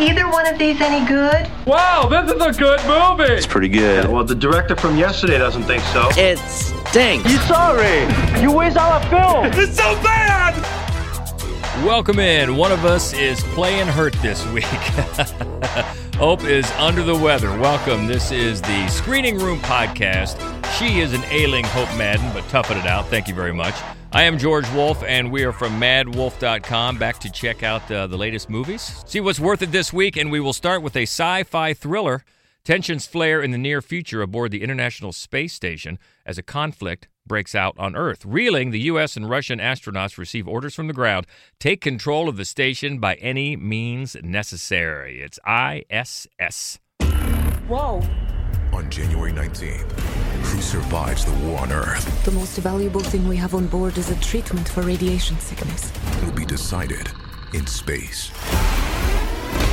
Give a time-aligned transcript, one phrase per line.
[0.00, 1.50] either one of these any good?
[1.66, 3.32] Wow, this is a good movie.
[3.32, 4.08] It's pretty good.
[4.08, 6.08] Well, the director from yesterday doesn't think so.
[6.16, 7.30] It stinks.
[7.30, 8.02] You sorry?
[8.40, 9.46] You waste all our film.
[9.60, 10.54] It's so bad.
[11.84, 12.56] Welcome in.
[12.56, 14.64] One of us is playing hurt this week.
[16.16, 17.50] Hope is under the weather.
[17.58, 18.06] Welcome.
[18.06, 20.36] This is the Screening Room Podcast.
[20.78, 23.06] She is an ailing Hope Madden, but toughing it out.
[23.08, 23.74] Thank you very much.
[24.10, 28.16] I am George Wolf, and we are from maddwolf.com back to check out uh, the
[28.16, 29.04] latest movies.
[29.06, 32.24] See what's worth it this week, and we will start with a sci fi thriller.
[32.64, 37.54] Tensions flare in the near future aboard the International Space Station as a conflict breaks
[37.54, 38.24] out on Earth.
[38.24, 39.14] Reeling, the U.S.
[39.14, 41.26] and Russian astronauts receive orders from the ground
[41.60, 45.20] take control of the station by any means necessary.
[45.20, 46.78] It's ISS.
[47.68, 48.02] Whoa.
[48.72, 53.54] On January 19th, who survives the war on Earth The most valuable thing we have
[53.54, 55.92] on board is a treatment for radiation sickness.
[56.18, 57.10] It will be decided
[57.54, 58.30] in space.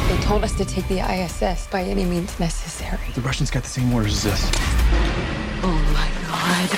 [0.08, 3.12] They told us to take the ISS by any means necessary.
[3.16, 4.52] The Russians got the same orders as us.
[5.64, 6.70] Oh my god.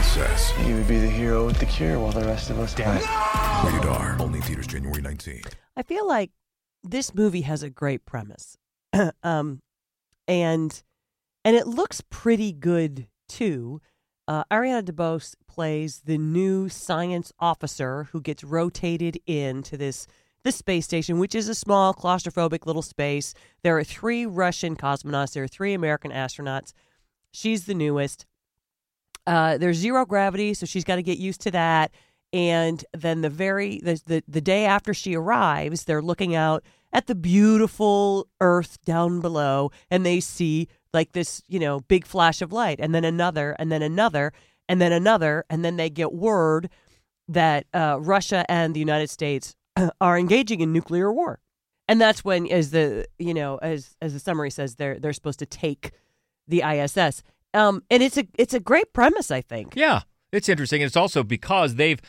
[0.00, 0.52] ISS.
[0.66, 3.00] You would be the hero with the cure while the rest of us die.
[3.64, 4.16] Rated R.
[4.18, 5.52] Only in theaters January 19th.
[5.76, 6.30] I feel like
[6.82, 8.56] this movie has a great premise,
[9.22, 9.60] um,
[10.28, 10.82] and
[11.44, 13.80] and it looks pretty good too.
[14.28, 20.06] Uh, Ariana DeBose plays the new science officer who gets rotated into this
[20.42, 23.34] the space station, which is a small claustrophobic little space.
[23.62, 25.32] There are three Russian cosmonauts.
[25.32, 26.72] There are three American astronauts.
[27.32, 28.24] She's the newest.
[29.26, 31.92] Uh, there's zero gravity, so she's got to get used to that.
[32.32, 37.06] And then the very the, the the day after she arrives, they're looking out at
[37.06, 42.52] the beautiful Earth down below, and they see like this, you know, big flash of
[42.52, 44.32] light, and then another, and then another,
[44.68, 46.68] and then another, and then they get word
[47.28, 49.54] that uh, Russia and the United States
[50.00, 51.40] are engaging in nuclear war,
[51.86, 55.38] and that's when, as the you know, as as the summary says, they're they're supposed
[55.38, 55.92] to take
[56.48, 57.22] the ISS.
[57.52, 59.74] Um, and it's a it's a great premise, I think.
[59.76, 60.02] Yeah,
[60.32, 60.82] it's interesting.
[60.82, 62.00] It's also because they've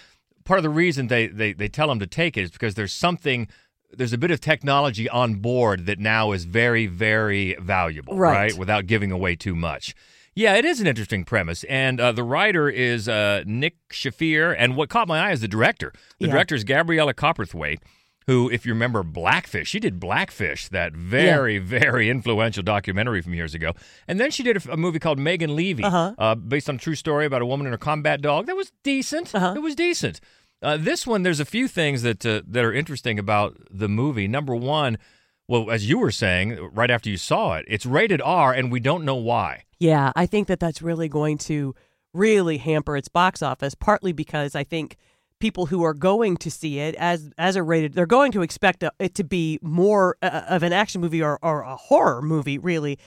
[0.44, 2.94] part of the reason they, they, they tell them to take it is because there's
[2.94, 3.48] something
[3.96, 8.58] there's a bit of technology on board that now is very very valuable, Right.
[8.58, 9.94] Without giving away too much.
[10.34, 14.78] Yeah, it is an interesting premise, and uh, the writer is uh, Nick Shafir, and
[14.78, 15.92] what caught my eye is the director.
[16.20, 16.32] The Yeah.
[16.32, 17.80] director is Gabriela Cowperthwaite,
[18.28, 23.54] who, if you remember Blackfish, she did Blackfish, that very very influential documentary from years
[23.54, 23.74] ago,
[24.08, 26.14] and then she did a movie called Megan Leavey, Uh-huh.
[26.18, 28.46] uh, based on a true story about a woman and her combat dog.
[28.46, 29.36] That was decent.
[29.36, 29.54] Uh-huh.
[29.58, 30.22] It was decent.
[30.62, 34.28] Uh, this one, there's a few things that uh, that are interesting about the movie.
[34.28, 34.98] Number one,
[35.48, 38.80] well, as you were saying right after you saw it, it's rated R, and we
[38.80, 39.64] don't know why.
[39.80, 41.74] Yeah, I think that that's really going to
[42.14, 43.74] really hamper its box office.
[43.74, 44.98] Partly because I think
[45.40, 48.84] people who are going to see it as as a rated, they're going to expect
[48.84, 52.60] a, it to be more uh, of an action movie or, or a horror movie,
[52.60, 53.00] really,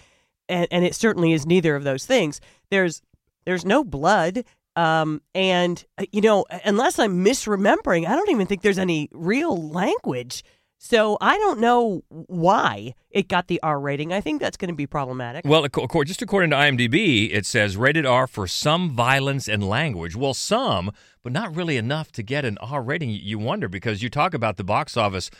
[0.49, 2.41] and and it certainly is neither of those things.
[2.71, 3.01] There's
[3.47, 4.45] there's no blood.
[4.77, 9.57] Um, and uh, you know, unless I'm misremembering, I don't even think there's any real
[9.71, 10.45] language.
[10.79, 14.13] So I don't know why it got the R rating.
[14.13, 15.47] I think that's going to be problematic.
[15.47, 15.67] Well,
[16.05, 20.15] just according to IMDb, it says rated R for some violence and language.
[20.15, 20.91] Well, some,
[21.23, 23.09] but not really enough to get an R rating.
[23.11, 25.31] You- You wonder because you talk about the box office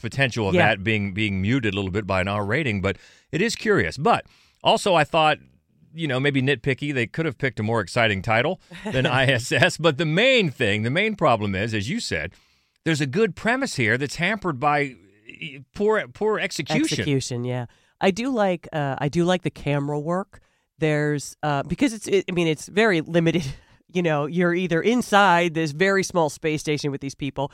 [0.00, 0.66] potential of Yeah.
[0.68, 2.96] that being being muted a little bit by an R rating, but
[3.32, 3.96] it is curious.
[3.96, 4.26] But
[4.62, 5.38] also, I thought.
[5.94, 6.92] You know, maybe nitpicky.
[6.92, 9.78] They could have picked a more exciting title than ISS.
[9.78, 12.32] But the main thing, the main problem is, as you said,
[12.84, 14.96] there's a good premise here that's hampered by
[15.74, 17.00] poor poor execution.
[17.00, 17.66] Execution, yeah.
[18.00, 20.40] I do like uh, I do like the camera work.
[20.78, 23.44] There's uh, because it's it, I mean it's very limited.
[23.92, 27.52] You know, you're either inside this very small space station with these people,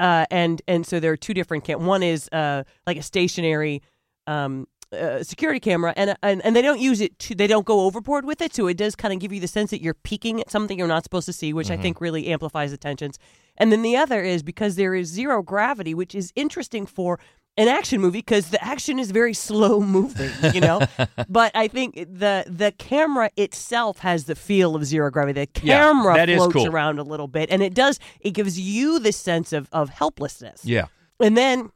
[0.00, 1.84] uh, and and so there are two different cam.
[1.84, 3.82] One is uh, like a stationary
[4.26, 7.34] um, uh, security camera, and, and and they don't use it to.
[7.34, 9.70] They don't go overboard with it, so it does kind of give you the sense
[9.70, 12.70] that you're peeking at something you're not supposed to see, which I think really amplifies
[12.70, 13.18] the tensions.
[13.56, 17.20] And then the other is because there is zero gravity, which is interesting for
[17.56, 20.80] an action movie because the action is very slow moving, you know.
[21.28, 25.44] but I think the the camera itself has the feel of zero gravity.
[25.44, 26.66] The Yeah, camera is floats cool.
[26.66, 28.00] around a little bit, and it does.
[28.20, 30.64] It gives you the sense of of helplessness.
[30.64, 30.86] Yeah.
[31.20, 31.70] And then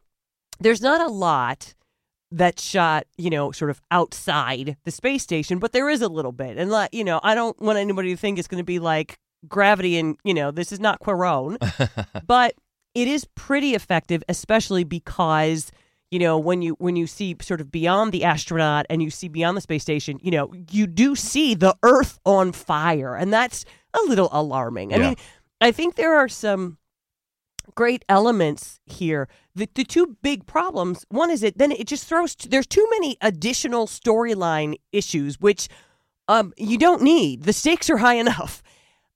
[0.58, 1.74] there's not a lot
[2.30, 6.32] that's shot, you know, sort of outside the space station, but there is a little
[6.32, 6.56] bit.
[6.58, 9.18] And like, you know, I don't want anybody to think it's going to be like
[9.48, 11.56] gravity and, you know, this is not Cuarón,
[12.26, 12.54] but
[12.94, 15.70] it is pretty effective, especially because
[16.10, 19.28] you know when you when you see sort of beyond the astronaut and you see
[19.28, 23.66] beyond the space station you know you do see the earth on fire and that's
[23.92, 25.02] a little alarming i Yeah.
[25.08, 25.16] mean
[25.60, 26.78] i think there are some
[27.74, 29.28] great elements here.
[29.54, 31.04] The the two big problems.
[31.08, 32.34] One is it then it just throws.
[32.34, 35.68] There's too many additional storyline issues which
[36.28, 37.44] um you don't need.
[37.44, 38.62] The stakes are high enough.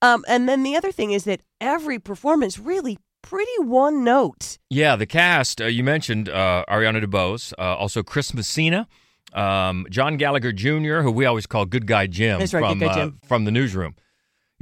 [0.02, 4.58] Um, and then the other thing is that every performance really pretty one note.
[4.68, 8.88] Yeah, the cast uh, you mentioned uh, Ariana DeBose, uh, also Chris Messina,
[9.32, 12.92] um, John Gallagher Jr., who we always call Good Guy Jim right, from Good Guy
[12.92, 13.20] uh, Jim.
[13.26, 13.94] from the newsroom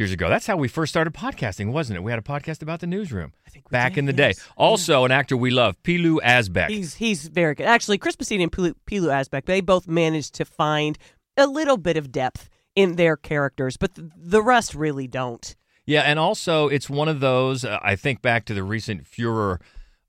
[0.01, 0.29] years ago.
[0.29, 2.03] That's how we first started podcasting, wasn't it?
[2.03, 4.29] We had a podcast about the newsroom I think back did, in the day.
[4.29, 4.49] yes.
[4.57, 6.71] Also, an actor we love, Pilou Asbæk.
[6.71, 7.67] He's he's very good.
[7.67, 10.99] Actually, Chris Messina and Pilou, Pilou Asbæk, they both managed to find
[11.37, 15.55] a little bit of depth in their characters, but th- the rest really don't.
[15.87, 17.65] Yeah, and also it's one of those.
[17.65, 19.61] Uh, I think back to the recent furor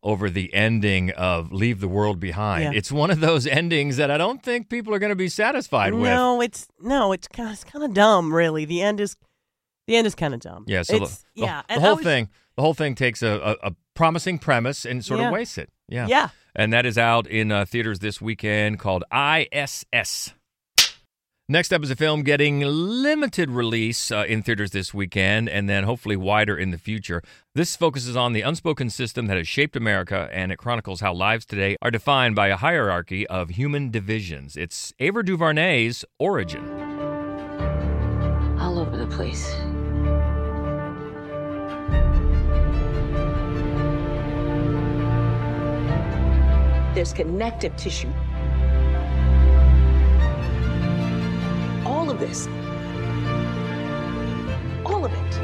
[0.03, 2.63] over the ending of Leave the World Behind.
[2.63, 2.77] Yeah.
[2.77, 5.93] It's one of those endings that I don't think people are going to be satisfied
[5.93, 6.03] with.
[6.03, 8.65] No, it's no, it's kind of, it's kind of dumb, really.
[8.65, 9.15] The end is
[9.87, 10.65] the end is kind of dumb.
[10.67, 13.21] Yeah, so the, It's- the- yeah, the and whole was- thing, the whole thing takes
[13.23, 15.27] a, a, a promising premise and sort Yeah.
[15.27, 15.69] of wastes it.
[15.89, 16.29] Yeah, Yeah.
[16.55, 20.33] and that is out in uh, theaters this weekend called ISS.
[21.49, 25.83] Next up is a film getting limited release uh, in theaters this weekend and then
[25.83, 27.21] hopefully wider in the future.
[27.55, 31.45] This focuses on the unspoken system that has shaped America and it chronicles how lives
[31.45, 34.55] today are defined by a hierarchy of human divisions.
[34.55, 36.63] It's Ava DuVernay's Origin.
[38.57, 39.53] All over the place.
[46.93, 48.09] There's connective tissue.
[51.85, 52.47] All of this,
[54.85, 55.41] all of it,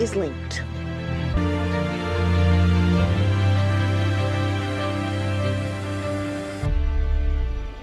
[0.00, 0.62] is linked.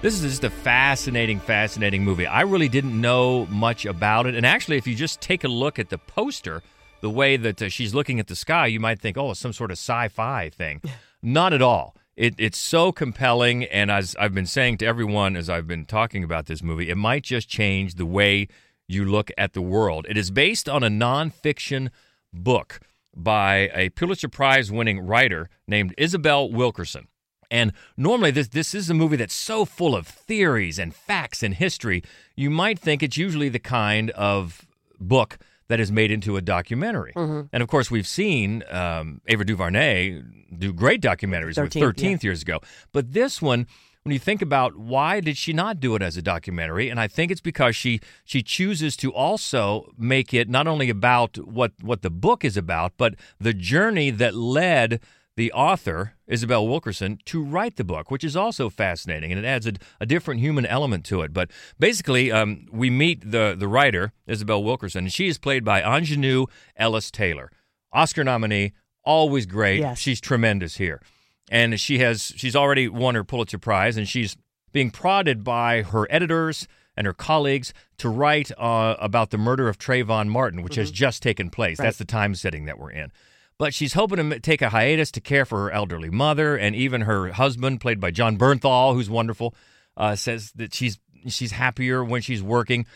[0.00, 2.26] This is just a fascinating, fascinating movie.
[2.26, 4.34] I really didn't know much about it.
[4.34, 6.62] And actually, if you just take a look at the poster,
[7.02, 9.52] the way that uh, she's looking at the sky, you might think, oh, it's some
[9.52, 10.80] sort of sci fi thing.
[11.22, 11.94] Not at all.
[12.16, 13.64] It, it's so compelling.
[13.64, 16.96] And as I've been saying to everyone as I've been talking about this movie, it
[16.96, 18.48] might just change the way
[18.88, 20.06] you look at the world.
[20.08, 21.90] It is based on a nonfiction
[22.32, 22.80] book
[23.14, 27.08] by a Pulitzer Prize winning writer named Isabel Wilkerson.
[27.50, 31.54] And normally, this this is a movie that's so full of theories and facts and
[31.54, 32.02] history.
[32.36, 34.66] You might think it's usually the kind of
[35.00, 35.38] book
[35.68, 37.12] that is made into a documentary.
[37.52, 40.22] And of course, we've seen um, Ava DuVernay
[40.56, 42.60] do great documentaries with 13th, 13th years ago.
[42.92, 43.66] But this one,
[44.04, 47.08] when you think about why did she not do it as a documentary, and I
[47.08, 52.00] think it's because she she chooses to also make it not only about what what
[52.00, 55.00] the book is about, but the journey that led
[55.38, 59.68] the author, Isabel Wilkerson, to write the book, which is also fascinating, and it adds
[59.68, 61.32] a, a different human element to it.
[61.32, 65.80] But basically, um, we meet the the writer, Isabel Wilkerson, and she is played by
[65.80, 66.46] Aunjanue
[66.76, 67.52] Ellis Taylor,
[67.92, 68.72] Oscar nominee,
[69.04, 69.78] always great.
[69.78, 70.00] Yes.
[70.00, 71.00] She's tremendous here,
[71.48, 74.36] and she has she's already won her Pulitzer Prize, and she's
[74.72, 79.78] being prodded by her editors and her colleagues to write uh, about the murder of
[79.78, 81.78] Trayvon Martin, which has just taken place.
[81.78, 83.12] That's the time setting that we're in.
[83.58, 87.02] But she's hoping to take a hiatus to care for her elderly mother, and even
[87.02, 89.54] her husband, played by Jon Bernthal, who's wonderful,
[89.96, 92.86] uh, says that she's she's happier when she's working.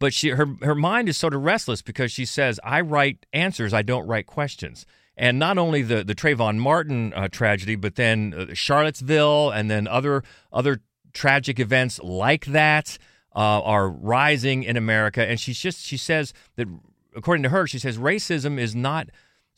[0.00, 3.74] But she her her mind is sort of restless because she says, "I write answers,
[3.74, 8.32] I don't write questions." And not only the the Trayvon Martin uh, tragedy, but then
[8.32, 10.22] uh, Charlottesville, and then other
[10.52, 10.80] other
[11.12, 12.96] tragic events like that
[13.34, 15.26] uh, are rising in America.
[15.28, 16.68] And she's just she says that
[17.14, 19.08] according to her, she says racism is not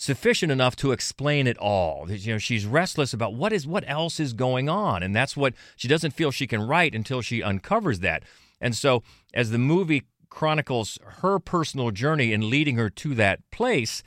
[0.00, 2.10] sufficient enough to explain it all.
[2.10, 5.52] You know, she's restless about what is what else is going on, and that's what
[5.76, 8.24] she doesn't feel she can write until she uncovers that.
[8.62, 9.02] And so,
[9.34, 14.02] as the movie chronicles her personal journey in leading her to that place,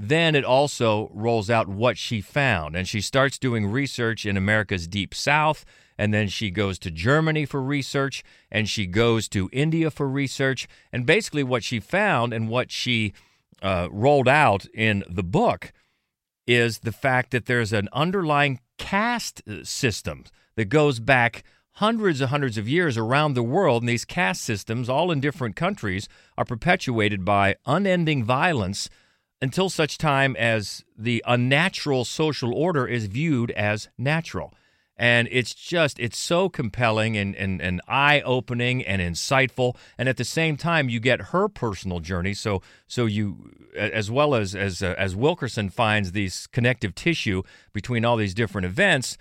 [0.00, 2.74] then it also rolls out what she found.
[2.74, 5.64] And she starts doing research in America's Deep South.
[5.98, 8.22] And then she goes to Germany for research.
[8.50, 10.66] And she goes to India for research.
[10.92, 13.14] And basically, what she found and what she
[13.62, 15.72] uh, rolled out in the book
[16.46, 20.24] is the fact that there's an underlying caste uh, system
[20.56, 23.82] that goes back hundreds and hundreds of years around the world.
[23.82, 26.08] And these caste systems, all in different countries,
[26.38, 28.88] are perpetuated by unending violence
[29.42, 34.54] until such time as the unnatural social order is viewed as natural.
[34.96, 39.76] And it's just, it's so compelling and, and, and eye opening and insightful.
[39.98, 42.32] And at the same time, you get her personal journey.
[42.32, 47.42] So, so you, as well as, as, uh, as Wilkerson finds these connective tissue
[47.74, 49.18] between all these different events,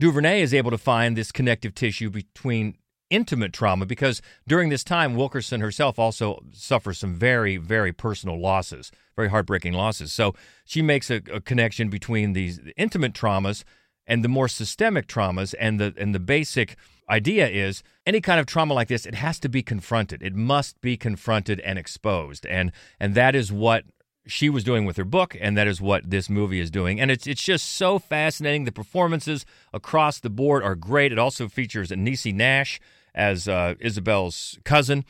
[0.00, 2.76] DuVernay is able to find this connective tissue between
[3.10, 8.90] intimate trauma because during this time Wilkerson herself also suffers some very very personal losses,
[9.14, 10.12] very heartbreaking losses.
[10.12, 13.62] So she makes a, a connection between these intimate traumas
[14.06, 16.76] and the more systemic traumas and the and the basic
[17.08, 20.22] idea is any kind of trauma like this it has to be confronted.
[20.22, 22.46] It must be confronted and exposed.
[22.46, 23.84] And and that is what
[24.26, 27.00] she was doing with her book and that is what this movie is doing.
[27.00, 28.64] And it's it's just so fascinating.
[28.64, 31.12] The performances across the board are great.
[31.12, 32.80] It also features Niecy Nash
[33.14, 35.04] as uh, Isabel's cousin.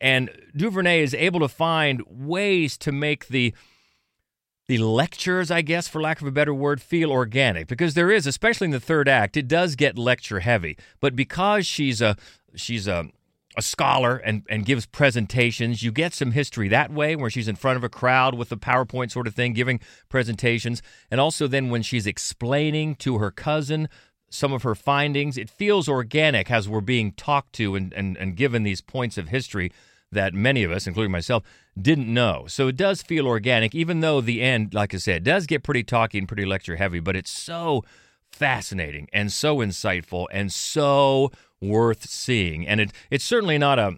[0.00, 3.52] And DuVernay is able to find ways to make the
[4.68, 8.26] the lectures, I guess, for lack of a better word, feel organic because there is,
[8.26, 10.76] especially in the third act, it does get lecture heavy.
[11.00, 12.16] But because she's a
[12.54, 13.08] she's a
[13.56, 15.82] a scholar and, and gives presentations.
[15.82, 18.56] You get some history that way, where she's in front of a crowd with a
[18.56, 20.80] PowerPoint sort of thing, giving presentations.
[21.10, 23.88] And also, then when she's explaining to her cousin
[24.30, 28.36] some of her findings, it feels organic as we're being talked to and, and, and
[28.36, 29.72] given these points of history
[30.12, 31.42] that many of us, including myself,
[31.80, 32.44] didn't know.
[32.48, 35.84] So it does feel organic, even though the end, like I said, does get pretty
[35.84, 37.84] talky and pretty lecture heavy, but it's so
[38.30, 42.66] fascinating and so insightful and so worth seeing.
[42.66, 43.96] And it, it's certainly not a,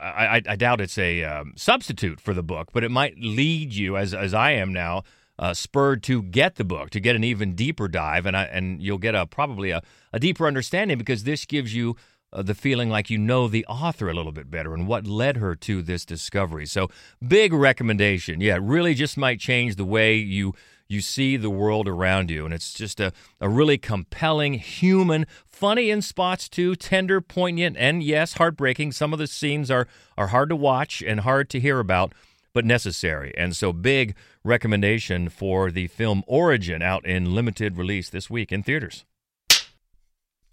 [0.00, 3.96] I, I doubt it's a um, substitute for the book, but it might lead you,
[3.96, 5.02] as, as I am now,
[5.38, 8.82] uh, spurred to get the book, to get an even deeper dive, and I, and
[8.82, 9.82] you'll get a probably a,
[10.12, 11.96] a deeper understanding because this gives you
[12.34, 15.36] uh, the feeling like you know the author a little bit better and what led
[15.36, 16.66] her to this discovery.
[16.66, 16.90] So,
[17.26, 18.40] big recommendation.
[18.40, 20.54] Yeah, it really just might change the way you
[20.88, 22.44] you see the world around you.
[22.44, 28.02] And it's just a, a really compelling, human, funny in spots too, tender, poignant, and
[28.02, 28.92] yes, heartbreaking.
[28.92, 29.88] Some of the scenes are,
[30.18, 32.12] are hard to watch and hard to hear about,
[32.52, 33.32] but necessary.
[33.36, 34.14] And so, big
[34.44, 39.04] recommendation for the film Origin out in limited release this week in theaters.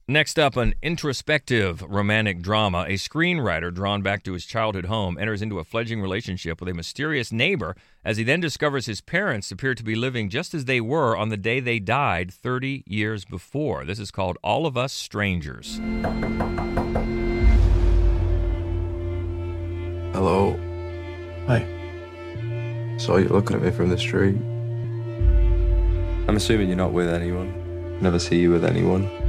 [0.07, 2.85] Next up, an introspective romantic drama.
[2.87, 6.73] A screenwriter drawn back to his childhood home enters into a fledgling relationship with a
[6.73, 10.81] mysterious neighbor as he then discovers his parents appear to be living just as they
[10.81, 13.85] were on the day they died 30 years before.
[13.85, 15.79] This is called All of Us Strangers.
[20.13, 20.59] Hello.
[21.45, 21.65] Hi.
[22.97, 24.35] Saw you looking at me from the street.
[26.27, 27.99] I'm assuming you're not with anyone.
[28.01, 29.20] Never see you with anyone.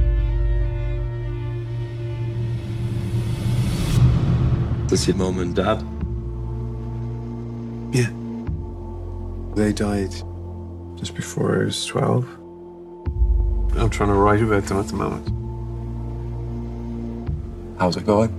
[4.93, 5.81] This your mum and dad?
[7.95, 8.11] Yeah.
[9.55, 10.11] They died
[10.99, 12.23] just before I was 12.
[13.75, 15.27] I'm trying to write about them at the moment.
[17.79, 18.31] How's it going?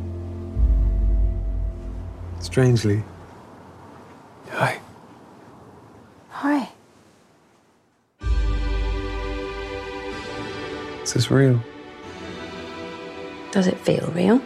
[2.38, 3.02] Strangely.
[4.50, 4.78] Hi.
[6.28, 6.70] Hi.
[11.02, 11.60] Is this real?
[13.50, 14.40] Does it feel real?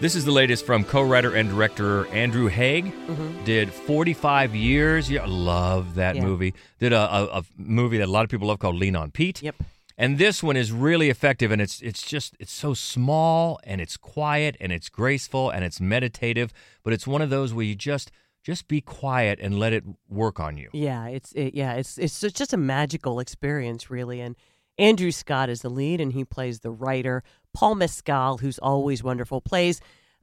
[0.00, 2.82] This is the latest from co-writer and director Andrew Haigh.
[2.82, 3.44] Mhm.
[3.44, 5.10] Did 45 years.
[5.10, 6.22] Yeah, I love that Yeah.
[6.24, 6.52] movie.
[6.78, 9.40] Did a, a, a movie that a lot of people love called Lean on Pete.
[9.42, 9.56] Yep.
[9.96, 13.96] And this one is really effective, and it's it's just it's so small and it's
[13.96, 18.10] quiet and it's graceful and it's meditative, but it's one of those where you just
[18.42, 20.68] just be quiet and let it work on you.
[20.72, 24.20] Yeah, it's it, yeah, it's it's just a magical experience, really.
[24.20, 24.34] And
[24.78, 27.22] Andrew Scott is the lead, and he plays the writer.
[27.54, 29.80] Paul Mescal, who's always wonderful, plays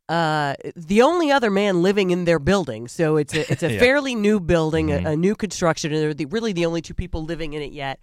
[0.10, 2.88] uh, the only other man living in their building.
[2.88, 3.80] So it's a it's a Yeah.
[3.80, 5.06] fairly new building, Mhm.
[5.06, 7.72] a, a new construction, and they're the, really the only two people living in it
[7.72, 8.00] yet.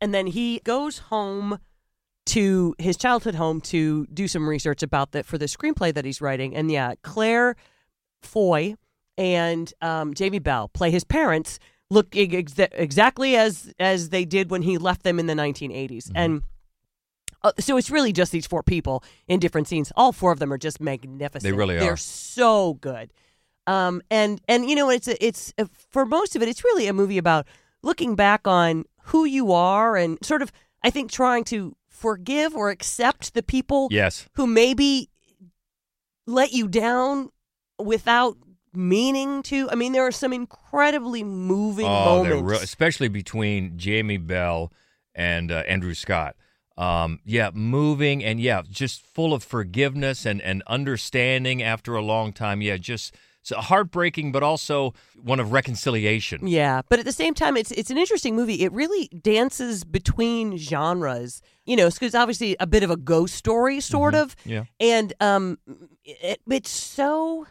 [0.00, 1.58] And then he goes home
[2.26, 6.20] to his childhood home to do some research about that for the screenplay that he's
[6.20, 6.56] writing.
[6.56, 7.54] And yeah, Claire
[8.22, 8.74] Foy
[9.16, 11.58] and um, Jamie Bell play his parents
[11.90, 16.42] look ex- exactly as as they did when he left them in the 1980s and
[17.44, 20.52] uh, so it's really just these four people in different scenes all four of them
[20.52, 21.80] are just magnificent They really are.
[21.80, 23.12] they're so good
[23.68, 26.86] um and and you know it's a, it's a, for most of it it's really
[26.88, 27.46] a movie about
[27.82, 30.50] looking back on who you are and sort of
[30.82, 34.28] i think trying to forgive or accept the people Yes.
[34.34, 35.08] who maybe
[36.26, 37.30] let you down
[37.78, 38.36] without
[38.72, 39.70] meaning to.
[39.70, 42.42] I mean, there are some incredibly moving Oh, moments.
[42.50, 44.72] real, especially between Jamie Bell
[45.14, 46.34] and uh, Andrew Scott.
[46.76, 52.32] Um, yeah, moving and yeah, just full of forgiveness and, and understanding after a long
[52.32, 52.60] time.
[52.62, 56.48] Yeah, just so heartbreaking, but also one of reconciliation.
[56.48, 58.62] Yeah, but at the same time, it's it's an interesting movie.
[58.62, 63.80] It really dances between genres, you know, because obviously a bit of a ghost story,
[63.80, 64.64] sort of, Yeah.
[64.80, 65.58] and um,
[66.04, 67.46] it, it's so,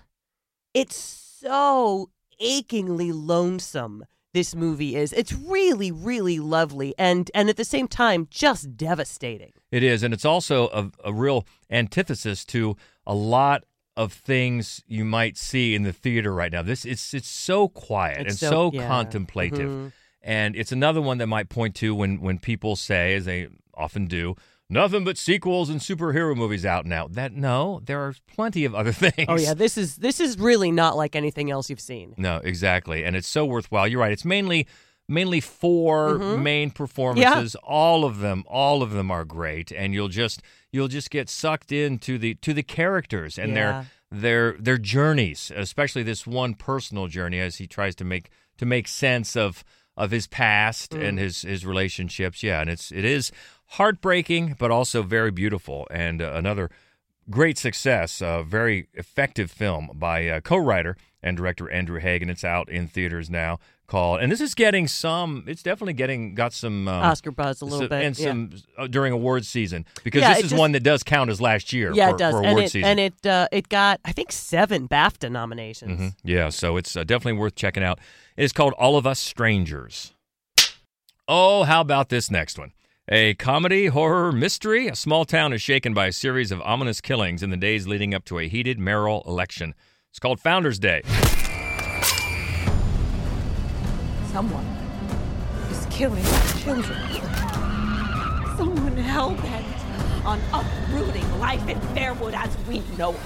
[0.74, 4.03] it's so achingly lonesome
[4.34, 5.13] this movie is.
[5.13, 9.54] It's really, really lovely, and and at the same time, just devastating.
[9.72, 12.75] It is, and it's also a, a real antithesis to
[13.06, 13.63] a lot
[13.96, 16.62] of things you might see in the theater right now.
[16.63, 18.88] This it's it's so quiet It's and so- so, yeah.
[18.88, 19.92] contemplative, Mhm.
[20.22, 24.08] and it's another one that might point to when when people say, as they often
[24.08, 24.36] do.
[24.74, 27.08] Nothing but sequels and superhero movies out now.
[27.08, 29.27] That no, there are plenty of other things.
[29.30, 32.13] Oh yeah, this is this is really not like anything else you've seen.
[32.18, 33.03] No, exactly.
[33.06, 33.88] And it's so worthwhile.
[33.88, 34.12] You're right.
[34.12, 34.68] It's mainly
[35.08, 36.42] mainly 4 Mhm.
[36.42, 37.56] main performances.
[37.63, 41.72] All of them, all of them are great and you'll just you'll just get sucked
[41.72, 43.56] into the to the characters and Yeah.
[43.56, 48.65] their their their journeys, especially this one personal journey as he tries to make to
[48.65, 49.63] make sense of
[49.96, 52.44] of his past and his his relationships.
[52.44, 53.32] Yeah, and it's it is
[53.68, 56.70] heartbreaking but also very beautiful and uh, another
[57.30, 62.30] great success, a very effective film by uh, co-writer and director Andrew Hagen.
[62.30, 63.60] It's out in theaters now.
[63.86, 65.44] Called, and this is getting some.
[65.46, 68.28] It's definitely getting got some um, Oscar buzz a little some- bit, and yeah.
[68.28, 71.42] some uh, during awards season because Yeah, this is just- one that does count as
[71.42, 71.92] last year.
[71.94, 72.90] Yeah, for, it does, and it season.
[72.90, 76.00] and it uh, it got I think seven BAFTA nominations.
[76.00, 76.16] Mhm.
[76.24, 78.00] Yeah, so it's uh, definitely worth checking out.
[78.38, 80.13] It is called All of Us Strangers.
[81.28, 82.72] Oh, how about this next one?
[83.10, 84.88] A comedy, horror, mystery.
[84.88, 88.13] A small town is shaken by a series of ominous killings in the days leading
[88.13, 89.75] up to a heated mayoral election.
[90.10, 91.02] It's called Founders Day.
[94.34, 94.66] Someone
[95.70, 96.24] is killing
[96.58, 96.98] children.
[98.58, 103.20] Someone hell bent on uprooting life in Fairwood as we know it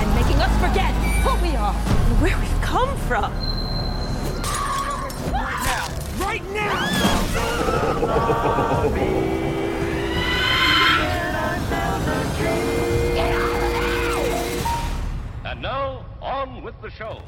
[0.00, 3.30] and making us forget who we are and where we've come from.
[6.18, 6.88] Right now!
[15.44, 17.20] And now, on with the show.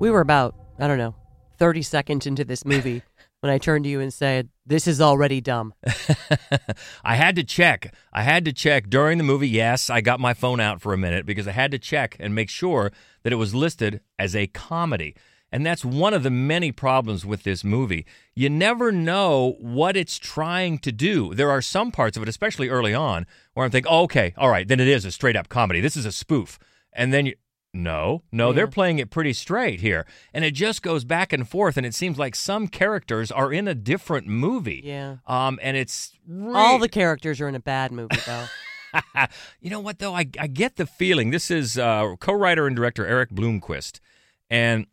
[0.00, 1.14] We were about I don't know
[1.60, 3.02] thirty seconds into this movie
[3.40, 5.74] when I turned to you and said, "This is already dumb."
[7.04, 7.94] I had to check.
[8.12, 9.48] I had to check during the movie.
[9.48, 12.34] Yes, I got my phone out for a minute because I had to check and
[12.34, 12.90] make sure
[13.22, 15.14] that it was listed as a comedy.
[15.52, 18.06] And that's one of the many problems with this movie.
[18.34, 21.34] You never know what it's trying to do.
[21.34, 24.48] There are some parts of it, especially early on, where I'm thinking, oh, okay, all
[24.48, 25.80] right, then it is a straight up comedy.
[25.80, 26.58] This is a spoof.
[26.92, 27.34] And then you,
[27.72, 30.06] no, no, they're playing it pretty straight here.
[30.34, 31.76] And it just goes back and forth.
[31.76, 34.82] And it seems like some characters are in a different movie.
[34.84, 35.18] Yeah.
[35.26, 36.12] Um, and it's
[36.52, 38.46] All the characters are in a bad movie though.
[39.60, 40.14] you know what though?
[40.14, 41.30] I, I get the feeling.
[41.30, 44.00] This is uh, co-writer and director Erik Bloomquist,
[44.48, 44.86] and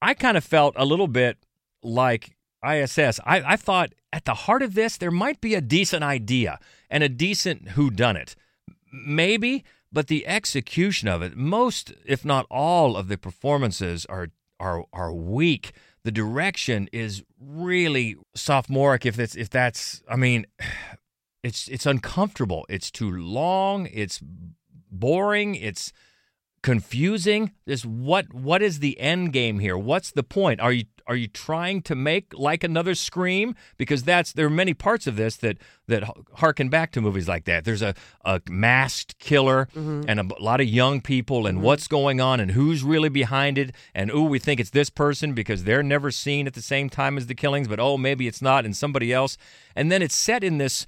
[0.00, 1.36] I kind of felt a little bit
[1.82, 3.20] like ISS.
[3.24, 6.58] I, I thought at the heart of this there might be a decent idea
[6.90, 8.34] and a decent whodunit,
[8.92, 9.64] maybe,
[9.96, 14.28] but the execution of it, most if not all of the performances are
[14.60, 15.72] are are weak.
[16.04, 19.06] The direction is really sophomoric.
[19.06, 20.48] If that's if that's, I mean
[21.42, 22.66] it's it's uncomfortable.
[22.68, 23.88] It's too long.
[23.90, 25.54] It's boring.
[25.54, 25.94] It's
[26.62, 27.52] confusing.
[27.64, 29.78] This what what is the end game here?
[29.78, 30.60] What's the point?
[30.60, 33.54] Are you are you trying to make like another Scream?
[33.76, 37.44] Because that's there are many parts of this that that harken back to movies like
[37.44, 37.64] that.
[37.64, 40.02] There's a a masked killer mm-hmm.
[40.08, 41.66] and a lot of young people and mm-hmm.
[41.66, 45.32] what's going on and who's really behind it and ooh we think it's this person
[45.32, 48.42] because they're never seen at the same time as the killings, but oh maybe it's
[48.42, 49.36] not and somebody else.
[49.74, 50.86] And then it's set in this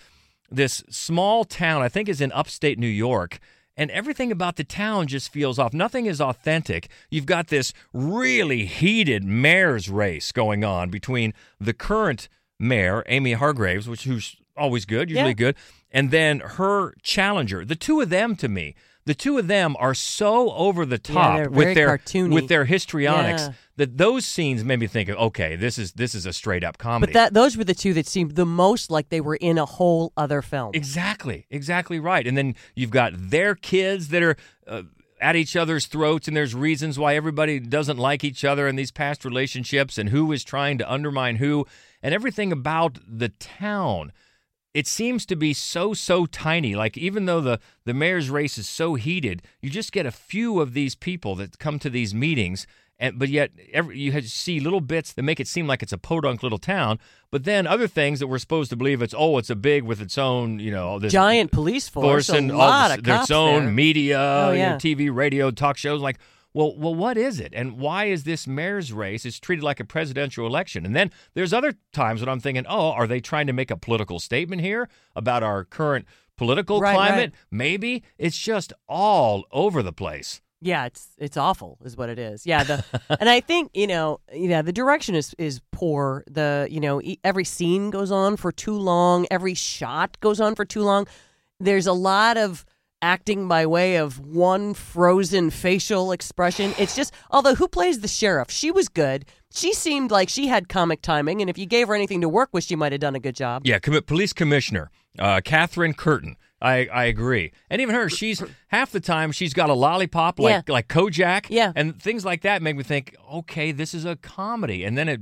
[0.50, 3.38] this small town, I think is in upstate New York,
[3.78, 5.72] and everything about the town just feels off.
[5.72, 6.88] Nothing is authentic.
[7.10, 13.88] You've got this really heated mayor's race going on between the current mayor, Amy Hargreaves,
[13.88, 15.32] which who's always good, usually Yeah.
[15.34, 15.56] good,
[15.92, 17.64] and then her challenger.
[17.64, 18.74] The two of them to me,
[19.08, 22.30] the two of them are so over the top they're with their cartoony.
[22.34, 23.52] with their histrionics Yeah.
[23.78, 26.76] that those scenes made me think, of okay, this is this is a straight up
[26.76, 27.12] comedy.
[27.12, 29.64] But that those were the two that seemed the most like they were in a
[29.64, 30.72] whole other film.
[30.74, 32.26] Exactly, exactly right.
[32.26, 34.82] And then you've got their kids that are uh,
[35.22, 38.92] at each other's throats, and there's reasons why everybody doesn't like each other in these
[38.92, 41.66] past relationships, and who is trying to undermine who,
[42.02, 44.12] and everything about the town.
[44.78, 46.72] It seems to be so so tiny.
[46.76, 50.60] Like even though the the mayor's race is so heated, you just get a few
[50.60, 52.66] of these people that come to these meetings,
[52.98, 55.98] and but yet every, you see little bits that make it seem like it's a
[55.98, 56.98] podunk little town.
[57.32, 60.00] But then other things that we're supposed to believe it's oh it's a big with
[60.00, 63.36] its own you know this Giant police force, a and all lot this- of their
[63.38, 63.72] own there.
[63.72, 64.76] media, Oh, you know.
[64.76, 66.00] TV, radio, talk shows.
[66.00, 66.18] Like,
[66.54, 69.84] well, well, what is it, and why is this mayor's race is treated like a
[69.84, 70.84] presidential election?
[70.86, 73.76] And then there's other times when I'm thinking, oh, are they trying to make a
[73.76, 76.06] political statement here about our current
[76.36, 77.32] political Right, climate?
[77.32, 77.46] right.
[77.50, 80.40] Maybe it's just all over the place.
[80.60, 82.44] Yeah, it's it's awful, is what it is.
[82.44, 82.84] Yeah, the
[83.20, 86.24] and I think you know, yeah, the direction is is poor.
[86.28, 89.26] The you know, every scene goes on for too long.
[89.30, 91.06] Every shot goes on for too long.
[91.60, 92.64] There's a lot of
[93.02, 96.72] acting by way of one frozen facial expression.
[96.78, 98.50] It's just, although who plays the sheriff?
[98.50, 99.24] She was good.
[99.52, 102.50] She seemed like she had comic timing, and if you gave her anything to work
[102.52, 103.62] with, she might have done a good job.
[103.64, 106.36] Yeah, commi- police commissioner uh, Catherine Curtin.
[106.60, 110.64] I, I agree, and even her, she's half the time she's got a lollipop like
[110.66, 110.72] Yeah.
[110.74, 111.72] like Kojak, Yeah.
[111.76, 115.20] and things like that make me think, okay, this is a comedy, and then it.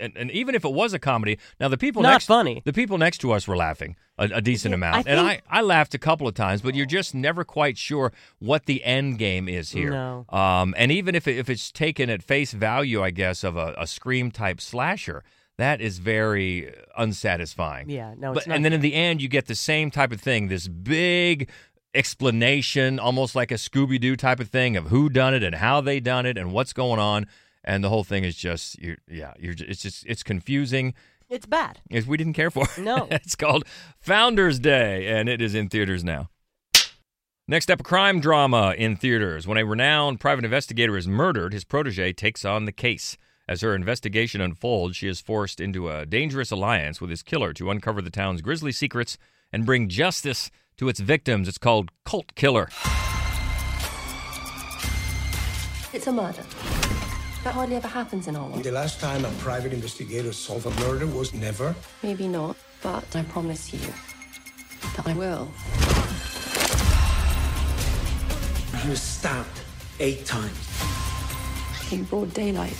[0.00, 2.60] And, and even if it was a comedy, now the people Not next funny.
[2.64, 3.94] the people next to us were laughing
[4.30, 6.62] a, a decent amount, I and I, think- I laughed a couple of times.
[6.62, 9.90] But you're just never quite sure what the end game is here.
[9.90, 10.24] No.
[10.30, 13.74] Um, and even if it, if it's taken at face value, I guess of a,
[13.78, 15.22] a scream type slasher,
[15.58, 17.90] that is very unsatisfying.
[17.90, 18.56] Yeah, no, But not.
[18.56, 20.48] and then in the end, you get the same type of thing.
[20.48, 21.48] This big
[21.94, 25.80] explanation, almost like a Scooby Doo type of thing of who done it and how
[25.80, 27.26] they done it and what's going on.
[27.64, 29.54] And the whole thing is just, you're, yeah, you're.
[29.58, 30.94] It's just, it's confusing.
[31.32, 31.80] It's bad.
[31.88, 32.64] Is we didn't care for.
[32.64, 32.82] It.
[32.82, 33.08] No.
[33.10, 33.64] it's called
[34.00, 36.28] Founders Day, and it is in theaters now.
[37.48, 39.46] Next up, a crime drama in theaters.
[39.46, 43.16] When a renowned private investigator is murdered, his protege takes on the case.
[43.48, 47.70] As her investigation unfolds, she is forced into a dangerous alliance with his killer to
[47.70, 49.16] uncover the town's grisly secrets
[49.50, 51.48] and bring justice to its victims.
[51.48, 52.68] It's called Cult Killer.
[55.94, 56.44] It's a murder.
[57.44, 58.62] That hardly ever happens in our world.
[58.62, 61.74] The last time a private investigator solved a murder was never.
[62.00, 63.80] Maybe not, but I promise you
[64.94, 65.50] that I will.
[68.80, 69.60] He was stabbed
[69.98, 70.68] eight times.
[71.90, 72.76] In broad daylight.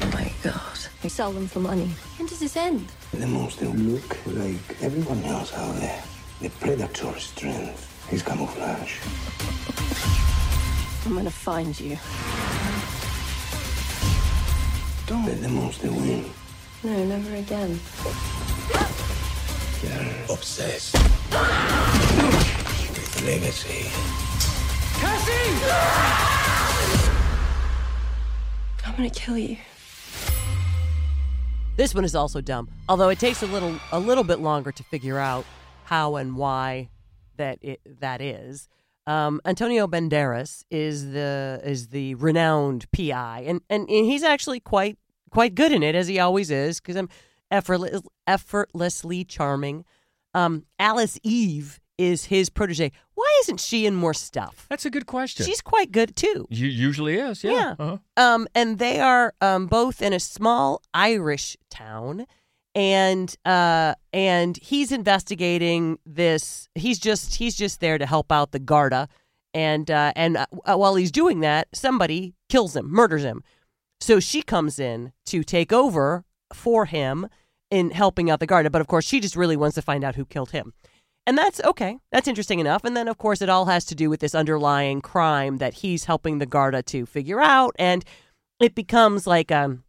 [0.00, 0.78] Oh my god.
[1.02, 1.90] They sell them for money.
[2.16, 2.88] When does this end?
[3.12, 6.02] The monster look like everyone else out there.
[6.40, 8.98] The predator's strength is camouflage.
[11.06, 11.98] I'm gonna find you.
[15.06, 16.30] Don't let the monster win.
[16.82, 17.78] No, never again.
[19.82, 21.02] You're obsessed with
[23.26, 23.90] legacy.
[24.98, 25.50] Cassie!
[28.86, 29.58] I'm gonna kill you.
[31.76, 34.82] This one is also dumb, although it takes a little a little bit longer to
[34.84, 35.44] figure out
[35.84, 36.88] how and why
[37.36, 38.70] that it, that is.
[39.06, 44.98] Um, Antonio Banderas is the is the renowned PI, and, and and he's actually quite
[45.30, 47.08] quite good in it as he always is because I'm
[47.50, 49.84] effortless, effortlessly charming.
[50.32, 52.92] Um, Alice Eve is his protege.
[53.14, 54.66] Why isn't she in more stuff?
[54.68, 55.46] That's a good question.
[55.46, 56.46] She's quite good too.
[56.50, 57.52] You usually is, yeah.
[57.52, 57.74] Yeah.
[57.78, 57.98] Uh-huh.
[58.16, 62.26] Um, and they are um, both in a small Irish town,
[62.74, 66.68] and uh, and he's investigating this.
[66.74, 69.08] He's just he's just there to help out the Garda,
[69.52, 73.42] and uh, and uh, while he's doing that, somebody kills him, murders him.
[74.00, 77.28] So she comes in to take over for him
[77.70, 80.16] in helping out the Garda, but of course she just really wants to find out
[80.16, 80.72] who killed him.
[81.26, 81.98] And that's okay.
[82.12, 82.84] That's interesting enough.
[82.84, 86.04] And then, of course, it all has to do with this underlying crime that he's
[86.04, 87.74] helping the Garda to figure out.
[87.78, 88.04] And
[88.60, 89.83] it becomes like, um,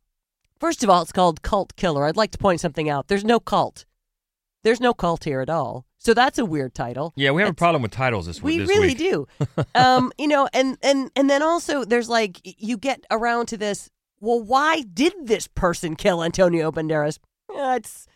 [0.65, 2.07] first of all, it's called Cult Killer.
[2.07, 3.07] I'd like to point something out.
[3.07, 3.85] There's no cult.
[4.63, 5.85] There's no cult here at all.
[5.99, 7.13] So that's a weird title.
[7.15, 8.57] Yeah, we have a problem with titles this, week.
[8.61, 8.97] We this really week.
[8.97, 9.27] do.
[9.75, 13.91] um, you know, and and and then also there's like you get around to this.
[14.19, 17.19] Well, why did this person kill Antonio Banderas?
[17.55, 18.07] Eh, it's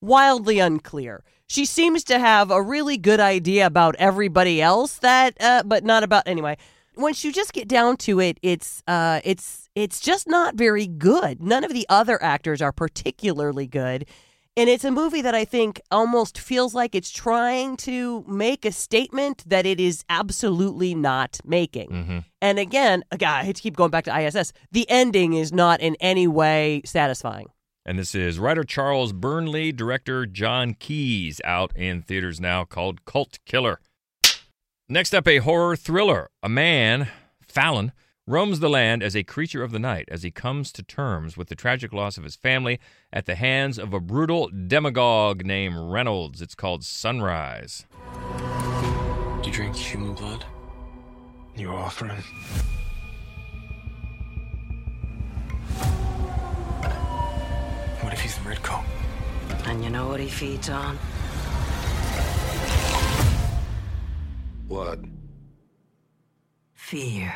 [0.00, 1.22] wildly unclear.
[1.46, 6.02] She seems to have a really good idea about everybody else that, uh, but not
[6.02, 6.56] about anyway.
[6.96, 11.42] Once you just get down to it, it's uh, it's it's just not very good.
[11.42, 14.06] None of the other actors are particularly good.
[14.54, 18.72] And it's a movie that I think almost feels like it's trying to make a
[18.72, 21.88] statement that it is absolutely not making.
[21.88, 22.18] Mm-hmm.
[22.42, 24.52] And again, again, I hate to keep going back to ISS.
[24.70, 27.46] The ending is not in any way satisfying.
[27.86, 33.38] And this is writer Charles Burnley, director Jon Keeyes, out in theaters now called Cult
[33.46, 33.80] Killer.
[34.86, 36.28] Next up, a horror thriller.
[36.42, 37.08] A man,
[37.40, 37.92] Fallon,
[38.26, 41.48] roams the land as a creature of the night as he comes to terms with
[41.48, 42.78] the tragic loss of his family
[43.12, 46.40] at the hands of a brutal demagogue named Reynolds.
[46.40, 47.84] It's called Sunrise.
[49.42, 50.44] Do you drink human blood?
[51.56, 52.22] You offering?
[58.00, 58.84] What if he's the red coat?
[59.66, 60.96] And you know what he feeds on?
[64.68, 65.00] What?
[66.72, 67.32] Fear.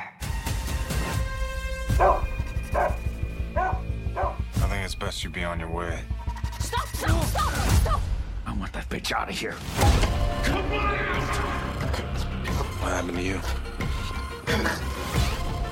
[4.86, 5.98] It's best you be on your way.
[6.60, 8.00] Stop, stop, stop, stop!
[8.46, 9.56] I want that bitch out of here.
[10.44, 11.36] Come on out!
[12.80, 13.40] What happened to you?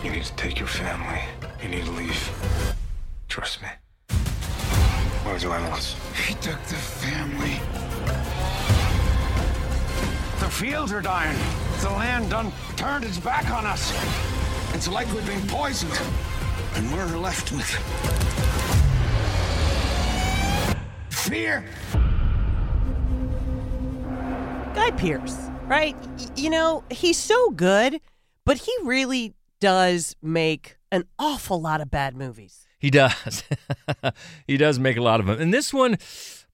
[0.03, 1.21] You need to take your family.
[1.63, 2.29] You need to leave.
[3.29, 3.69] Trust me.
[5.23, 5.95] Where's your animals?
[6.27, 7.61] He took the family.
[10.41, 11.39] The fields are dying.
[11.83, 13.93] The land done turned its back on us.
[14.75, 15.97] It's like we've been poisoned.
[16.75, 18.84] And we're left with
[21.29, 21.65] fear.
[24.75, 25.97] Guy Pearce, right?
[26.19, 28.01] Y- you know, he's so good,
[28.45, 32.67] but he really does make an awful lot of bad movies.
[32.79, 33.45] He does.
[34.47, 35.41] he does make a lot of them.
[35.41, 35.97] And this one,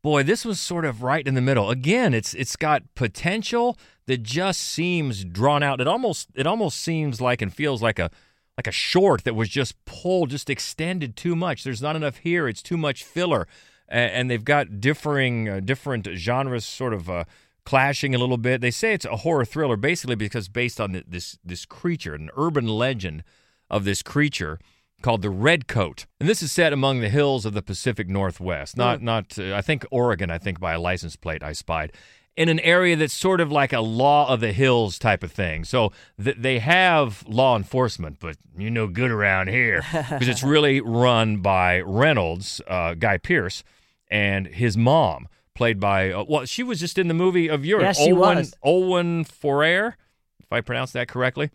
[0.03, 1.71] boy, this was sort of right in the middle.
[1.71, 5.81] Again, it's it's got potential that just seems drawn out.
[5.81, 8.11] It almost it almost seems like and feels like a
[8.57, 11.65] like a short that was just pulled, just extended too much.
[11.65, 12.47] There's not enough here.
[12.47, 13.49] It's too much filler.
[13.91, 17.25] And, they've got differing uh, different genres sort of uh,
[17.65, 18.61] clashing a little bit.
[18.61, 22.69] They say it's a horror thriller basically because based on this this creature, an urban
[22.69, 23.25] legend
[23.69, 24.59] of this creature
[25.03, 26.07] called the Red Coat.
[26.19, 28.77] And this is set among the hills of the Pacific Northwest.
[28.77, 31.93] Not not uh, I think Oregon, I think by a license plate I spied.
[32.37, 35.65] In an area that's sort of like a law of the hills type of thing.
[35.65, 40.81] So th- they have law enforcement, but you know good around here because it's really
[40.81, 43.63] run by Reynolds, uh, Guy Pearce,
[44.11, 47.83] and his mom, played by uh, well, she was just in the movie of yours,
[47.83, 48.55] Yes, she Olwen, was.
[48.65, 49.95] Olwen Fouéré,
[50.41, 51.51] if I pronounce that correctly.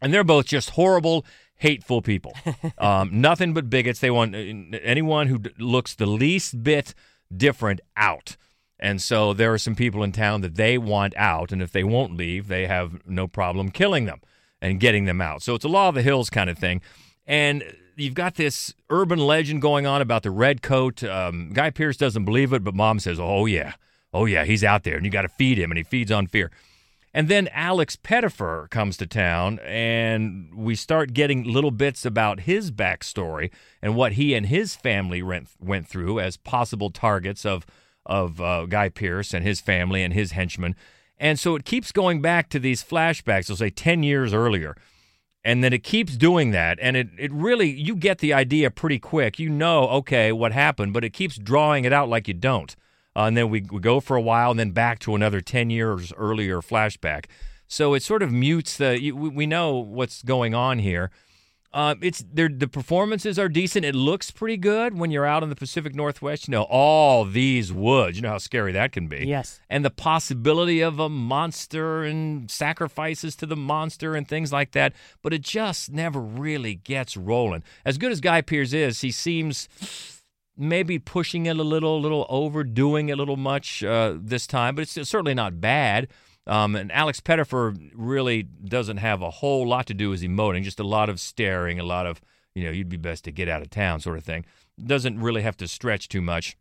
[0.00, 1.24] And they're both just horrible,
[1.56, 2.34] hateful people.
[2.78, 4.00] um, nothing but bigots.
[4.00, 4.38] They want uh,
[4.82, 6.94] anyone who d- looks the least bit
[7.34, 8.36] different out.
[8.78, 11.52] And so there are some people in town that they want out.
[11.52, 14.20] And if they won't leave, they have no problem killing them
[14.60, 15.42] and getting them out.
[15.42, 16.82] So it's a law of the hills kind of thing.
[17.26, 17.62] And
[17.96, 21.02] you've got this urban legend going on about the red coat.
[21.04, 23.74] Um, Guy Pearce doesn't believe it, but mom says, oh, yeah.
[24.12, 24.96] Oh, yeah, he's out there.
[24.96, 26.50] And you got to feed him, and he feeds on fear.
[27.12, 32.72] And then Alex Pettyfer comes to town, and we start getting little bits about his
[32.72, 37.66] backstory and what he and his family went, went through as possible targets of
[38.06, 40.76] of uh, Guy Pearce and his family and his henchmen.
[41.18, 44.76] And so it keeps going back to these flashbacks, they'll say 10 years earlier.
[45.44, 46.78] And then it keeps doing that.
[46.80, 49.38] And it, it really, you get the idea pretty quick.
[49.38, 52.74] You know, okay, what happened, but it keeps drawing it out like you don't.
[53.14, 55.70] Uh, and then we, we go for a while and then back to another 10
[55.70, 57.26] years earlier flashback.
[57.66, 61.10] So it sort of mutes the, you, we we know what's going on here.
[61.74, 63.84] Uh, it's the performances are decent.
[63.84, 66.46] It looks pretty good when you're out in the Pacific Northwest.
[66.46, 68.16] You know, all these woods.
[68.16, 69.26] You know how scary that can be.
[69.26, 69.60] Yes.
[69.68, 74.92] And the possibility of a monster and sacrifices to the monster and things like that.
[75.20, 77.64] But it just never really gets rolling.
[77.84, 79.68] As good as Guy Pearce is, he seems
[80.56, 84.76] maybe pushing it a little, a little overdoing it a little much uh, this time.
[84.76, 86.06] But it's certainly not bad.
[86.46, 90.80] Um, and Alex Pettyfer really doesn't have a whole lot to do with emoting, just
[90.80, 92.20] a lot of staring, a lot of,
[92.54, 94.44] you know, you'd be best to get out of town sort of thing.
[94.84, 96.56] Doesn't really have to stretch too much.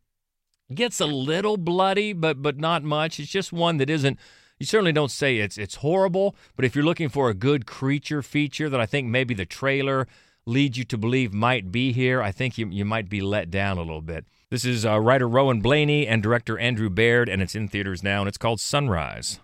[0.74, 3.20] Gets a little bloody, but but not much.
[3.20, 4.18] It's just one that isn't.
[4.60, 8.22] You certainly don't say it's it's horrible, but if you're looking for a good creature
[8.22, 10.08] feature that I think maybe the trailer
[10.46, 13.78] leads you to believe might be here, I think you you might be let down
[13.78, 14.26] a little bit.
[14.50, 18.22] This is uh, writer Rowan Blaney and director Andrew Baird, and it's in theaters now,
[18.22, 19.40] and it's called Sunrise.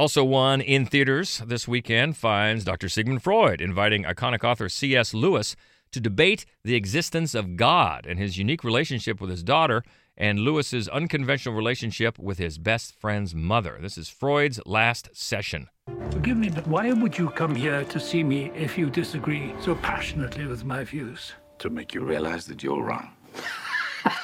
[0.00, 2.88] Also, one in theaters this weekend finds Dr.
[2.88, 5.12] Sigmund Freud inviting iconic author C.S.
[5.12, 5.56] Lewis
[5.92, 9.84] to debate the existence of God and his unique relationship with his daughter
[10.16, 13.76] and Lewis's unconventional relationship with his best friend's mother.
[13.78, 15.68] This is Freud's last session.
[16.10, 19.74] Forgive me, but why would you come here to see me if you disagree so
[19.74, 21.34] passionately with my views?
[21.58, 23.10] To make you realize that you're wrong.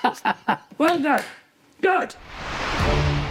[0.79, 1.23] Well done.
[1.83, 2.15] Good.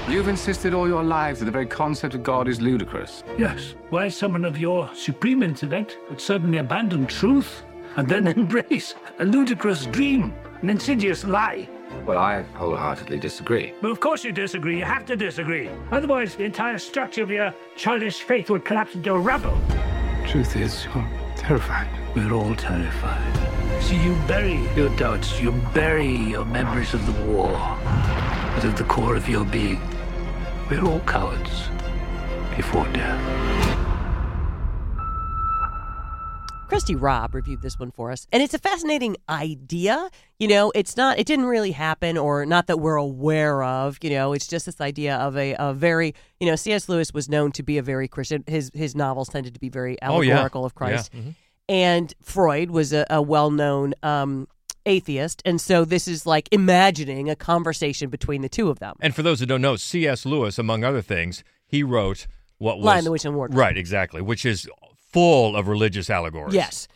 [0.08, 3.24] You've insisted all your lives that the very concept of God is ludicrous.
[3.40, 3.74] Yes.
[3.90, 7.64] Why someone of your supreme intellect would suddenly abandon truth
[7.96, 11.68] and then embrace a ludicrous dream, an insidious lie?
[12.06, 13.74] Well, I wholeheartedly disagree.
[13.82, 14.78] But of course you disagree.
[14.78, 15.72] You have to disagree.
[15.92, 19.58] Otherwise, the entire structure of your childish faith would collapse into rubble.
[20.28, 21.90] Truth is, you're terrified.
[22.16, 23.82] We're all terrified.
[23.82, 27.50] See, you bury your doubts, you bury your memories of the war.
[28.54, 29.82] But at the core of your being,
[30.70, 31.70] we're all cowards
[32.56, 33.22] before death.
[36.68, 40.10] Christy Robb reviewed this one for us, and it's a fascinating idea.
[40.40, 44.00] You know, it's not, it didn't really happen, or not that we're aware of.
[44.02, 46.90] You know, it's just this idea of a, a very, you know, C.S.
[46.90, 48.44] Lewis was known to be a very Christian.
[48.48, 50.34] His his novels tended to be very Oh, yeah.
[50.34, 51.22] allegorical of Christ, Yeah.
[51.22, 51.36] Mhm.
[51.70, 54.48] and Freud was a, a well known um,
[54.86, 58.96] atheist, and so this is like imagining a conversation between the two of them.
[59.00, 60.26] And for those who don't know, C.S.
[60.26, 63.60] Lewis, among other things, he wrote what was Lion, the Witch, and Wardrobe.
[63.60, 64.70] Right, exactly, which is
[65.12, 66.54] full of religious allegories.
[66.54, 66.88] Yes.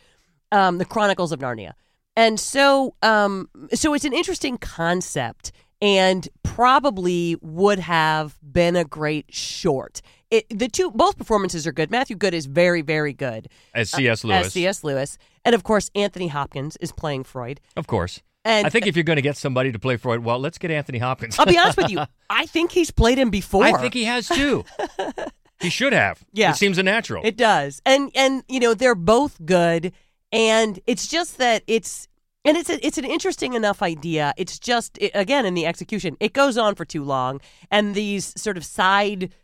[0.52, 1.72] Um, the Chronicles of Narnia.
[2.16, 9.32] And so um, so it's an interesting concept and probably would have been a great
[9.34, 10.02] short.
[10.30, 11.90] It, the two both performances are good.
[11.90, 14.24] Matthew Goode is very very good As C.S.
[14.24, 14.46] uh, Lewis.
[14.46, 14.84] as C.S.
[14.84, 17.60] Lewis, and of course Anthony Hopkins is playing Freud.
[17.76, 18.22] Of course.
[18.44, 20.70] And- I think if you're going to get somebody to play Freud, well, let's get
[20.70, 21.38] Anthony Hopkins.
[21.38, 23.64] I'll be honest with you, I think he's played him before.
[23.64, 24.64] I think he has too.
[25.60, 26.24] he should have.
[26.32, 26.50] Yeah.
[26.50, 27.24] It seems a natural.
[27.24, 27.82] It does.
[27.84, 29.92] And and you know, they're both good
[30.32, 32.08] and it's just that it's
[32.44, 34.32] and it's a, it's an interesting enough idea.
[34.36, 37.40] It's just it, again in the execution, it goes on for too long
[37.70, 39.34] and these sort of side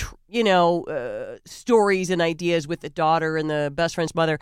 [0.00, 4.38] tr- you know, uh, stories and ideas with the daughter and the best friend's mother,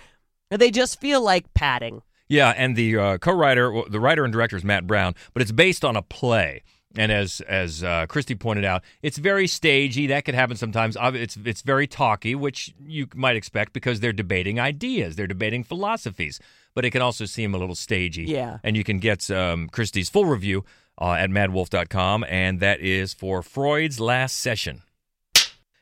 [0.51, 2.03] they just feel like padding.
[2.29, 5.85] Yeah, and the uh, co-writer, the writer and director is Matt Brown, but it's based
[5.85, 6.63] on a play.
[6.97, 10.07] And as as uh, Christy pointed out, it's very stagey.
[10.07, 10.97] That could happen sometimes.
[11.01, 16.41] It's it's very talky, which you might expect because they're debating ideas, they're debating philosophies.
[16.75, 18.25] But it can also seem a little stagey.
[18.25, 18.59] Yeah.
[18.63, 20.65] And you can get um, Christy's full review
[21.01, 24.83] uh, at maddwolf.com, and that is for Freud's Last Session.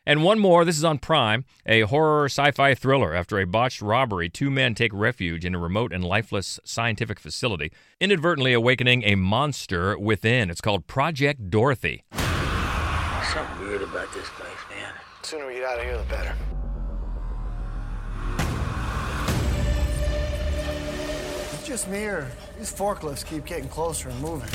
[0.09, 3.13] And one more, this is on Prime, a horror sci fi thriller.
[3.13, 7.73] After a botched robbery, two men take refuge in a remote and lifeless scientific facility,
[8.01, 10.49] inadvertently awakening a monster within.
[10.49, 12.05] It's called Project Dorothy.
[12.13, 14.93] Something weird about this place, man.
[15.23, 16.37] sooner we get out of here, the better.
[21.53, 24.49] It's just me or these forklifts keep getting closer and moving.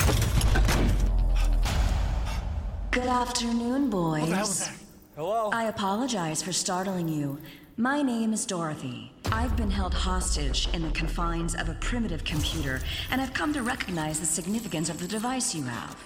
[2.90, 4.20] Good afternoon, boys.
[4.22, 4.81] What the hell was that?
[5.22, 5.50] Hello?
[5.52, 7.38] I apologize for startling you.
[7.76, 9.12] My name is Dorothy.
[9.30, 13.62] I've been held hostage in the confines of a primitive computer, and I've come to
[13.62, 15.96] recognize the significance of the device you have.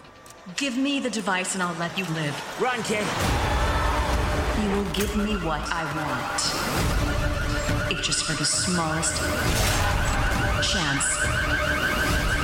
[0.58, 2.60] Give me the device and I'll let you live.
[2.60, 3.06] Run, kid.
[4.62, 6.42] You will give me what I want.
[7.90, 9.16] If just for the smallest
[10.70, 11.06] chance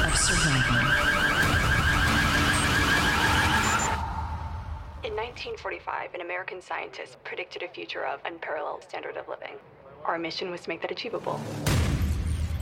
[0.06, 1.32] of survival.
[5.04, 9.56] In 1945, an American scientist predicted a future of unparalleled standard of living.
[10.04, 11.40] Our mission was to make that achievable.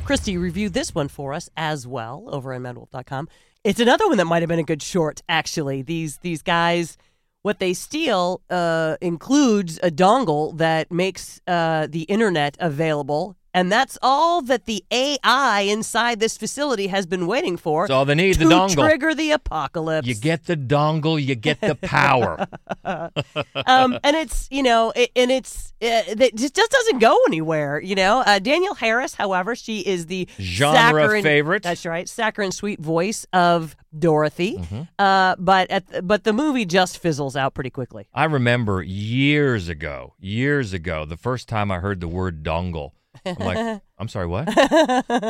[0.07, 3.29] Christy reviewed this one for us as well over at maddwolf.com.
[3.65, 5.83] It's another one that might have been a good short, actually.
[5.83, 6.97] These these guys,
[7.43, 13.37] what they steal uh, includes a dongle that makes uh, the internet available.
[13.53, 17.85] And that's all that the AI inside this facility has been waiting for.
[17.85, 18.75] That's all they need, to the dongle.
[18.75, 20.07] trigger the apocalypse.
[20.07, 22.47] You get the dongle, you get the power.
[22.85, 27.81] um, and it's you know, it, and it's uh, it just just doesn't go anywhere.
[27.81, 31.63] You know, uh, Danielle Harris, however, she is the Genre saccharine- favorite.
[31.63, 34.59] That's right, saccharine sweet voice of Dorothy.
[34.59, 34.83] Mm-hmm.
[34.99, 38.07] Uh, but at but the movie just fizzles out pretty quickly.
[38.15, 42.93] I remember years ago, years ago, the first time I heard the word dongle.
[43.25, 44.49] I'm like, I'm sorry, what?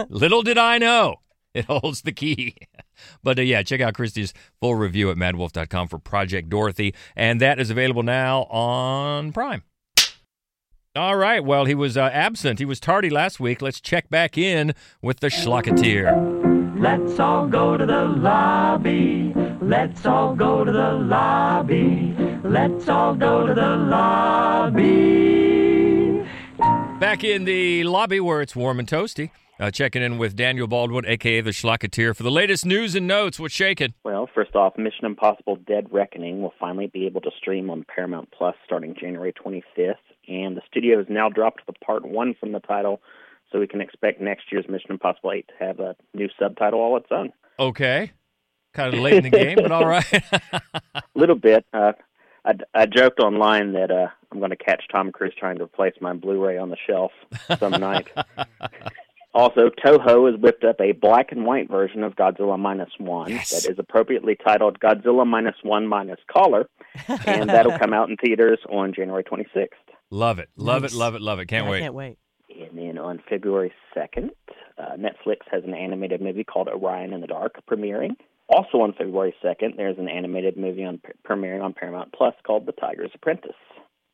[0.10, 1.16] Little did I know.
[1.54, 2.56] It holds the key.
[3.22, 6.94] But uh, yeah, check out Christie's full review at maddwolf.com for Project Dorothy.
[7.16, 9.62] And that is available now on Prime.
[10.94, 11.42] All right.
[11.42, 12.58] Well, he was uh, absent.
[12.58, 13.62] He was tardy last week.
[13.62, 16.78] Let's check back in with the Schlocketeer.
[16.78, 19.32] Let's all go to the lobby.
[19.62, 22.14] Let's all go to the lobby.
[22.44, 25.69] Let's all go to the lobby.
[27.00, 29.30] Back in the lobby where it's warm and toasty.
[29.58, 31.40] Uh, checking in with Daniel Baldwin, a.k.a.
[31.40, 33.40] the Schlocketeer, for the latest news and notes.
[33.40, 33.94] What's shaking?
[34.04, 38.30] Well, first off, Mission Impossible Dead Reckoning will finally be able to stream on Paramount
[38.36, 39.94] Plus starting January 25th.
[40.28, 43.00] And the studio has now dropped the part one from the title,
[43.50, 46.98] so we can expect next year's Mission Impossible 8 to have a new subtitle all
[46.98, 47.32] its own.
[47.58, 48.12] Okay.
[48.74, 50.22] Kind of late in the game, but all right.
[50.52, 51.64] A little bit.
[51.72, 51.92] Uh,
[52.44, 55.94] I, I joked online that uh, I'm going to catch Tom Cruise trying to replace
[56.00, 57.12] my Blu-ray on the shelf
[57.58, 58.08] some night.
[59.32, 63.66] Also, Toho has whipped up a black and white version of Godzilla Minus One that
[63.70, 66.68] is appropriately titled Godzilla Minus One Minus Color,
[67.26, 69.68] and that'll come out in theaters on January 26th.
[70.10, 70.48] Love it.
[70.56, 70.92] Love Nice.
[70.92, 70.96] it.
[70.96, 71.20] Love it.
[71.22, 71.46] Love it.
[71.46, 71.80] Can't I wait.
[71.80, 72.18] can't wait.
[72.48, 74.30] And then on February 2nd,
[74.76, 78.16] uh, Netflix has an animated movie called Orion in the Dark premiering.
[78.50, 82.72] Also on February 2nd, there's an animated movie on premiering on Paramount Plus called The
[82.72, 83.54] Tiger's Apprentice.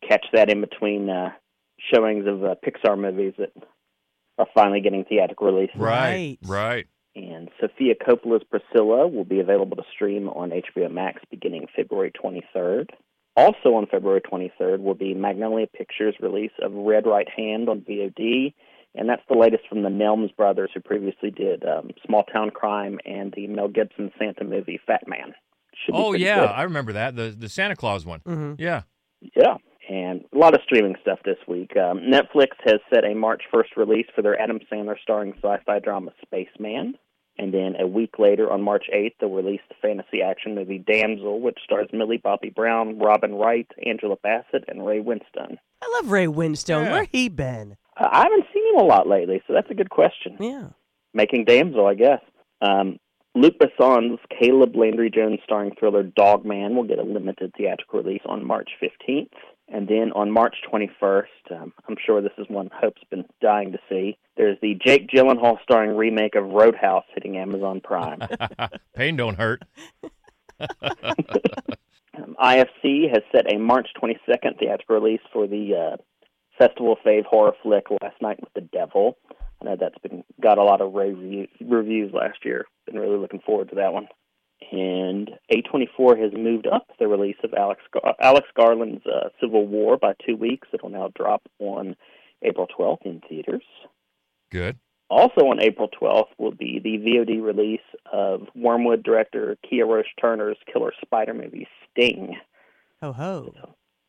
[0.06, 1.30] Catch that in between uh,
[1.92, 3.52] showings of uh, Pixar movies that
[4.36, 5.80] are finally getting theatrical releases.
[5.80, 6.36] Right.
[6.44, 6.86] Right.
[7.14, 12.90] And Sofia Coppola's Priscilla will be available to stream on HBO Max beginning February 23rd.
[13.36, 18.52] Also on February 23rd will be Magnolia Pictures' release of Red Right Hand on VOD,
[18.96, 22.98] and that's the latest from the Nelms brothers who previously did um, Small Town Crime
[23.04, 25.34] and the Mel Gibson Santa movie Fat Man.
[25.84, 26.50] Should Oh yeah, good.
[26.50, 28.20] I remember that the the Santa Claus one.
[28.20, 28.56] Mhm.
[28.58, 28.82] Yeah,
[29.36, 29.56] Yeah,
[29.90, 31.76] and a lot of streaming stuff this week.
[31.76, 35.78] Um, Netflix has set a March 1st release for their Adam Sandler starring sci fi
[35.78, 36.94] drama Spaceman.
[37.38, 41.38] And then a week later, on March 8th, they'll release the fantasy action movie Damsel,
[41.42, 45.58] which stars Millie Bobby Brown, Robin Wright, Angela Bassett, and Ray Winstone.
[45.82, 46.86] I love Ray Winstone.
[46.86, 46.92] Yeah.
[46.92, 47.76] Where he been?
[47.96, 50.36] I haven't seen him a lot lately, so that's a good question.
[50.38, 50.68] Yeah.
[51.14, 52.20] Making Damsel, I guess.
[52.60, 52.98] Um,
[53.34, 58.22] Luc Besson's Caleb Landry Jones starring thriller Dog Man will get a limited theatrical release
[58.26, 59.28] on March 15th.
[59.68, 63.78] And then on March 21st, um, I'm sure this is one Hope's been dying to
[63.88, 64.16] see.
[64.36, 68.20] There's the Jake Gyllenhaal starring remake of Roadhouse hitting Amazon Prime.
[68.94, 69.62] Pain don't hurt.
[72.16, 75.96] Um, IFC has set a March 22nd theatrical release for the uh,
[76.58, 79.16] festival fave horror flick Last Night with the Devil.
[79.60, 82.66] I know that's been got a lot of rave reviews last year.
[82.86, 84.08] Been really looking forward to that one.
[84.72, 89.96] And A24 has moved up the release of Alex Gar- Alex Garland's uh, Civil War
[89.96, 90.68] by two weeks.
[90.72, 91.94] It'll now drop on
[92.42, 93.64] April 12th in theaters.
[94.50, 94.78] Good.
[95.08, 97.80] Also on April 12th will be the VOD release
[98.12, 102.36] of Wormwood director Kia Roche Turner's killer spider movie Sting.
[103.02, 103.52] Ho ho.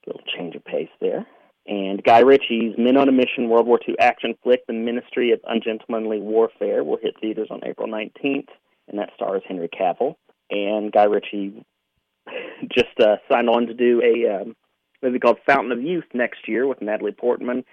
[0.08, 1.28] little change of pace there.
[1.68, 5.42] And Guy Ritchie's Men on a Mission World War II action flick, The Ministry of
[5.46, 8.48] Ungentlemanly Warfare, will hit theaters on April 19th,
[8.88, 10.16] and that stars Henry Cavill.
[10.50, 11.66] And Guy Ritchie
[12.72, 14.56] just uh, signed on to do a um,
[15.04, 17.66] movie called Fountain of Youth next year with Natalie Portman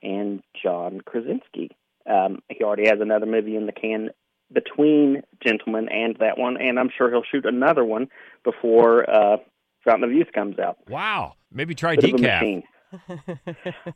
[0.00, 1.70] and John Krasinski.
[2.08, 4.10] Um, he already has another movie in the can
[4.52, 8.08] between Gentlemen and that one, and I'm sure he'll shoot another one
[8.44, 9.36] before uh,
[9.84, 10.78] Fountain of Youth comes out.
[10.88, 11.34] Wow.
[11.52, 12.62] Maybe try Bit decaf.
[12.92, 13.46] Machine.